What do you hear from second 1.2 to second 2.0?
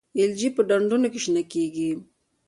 شنه کیږي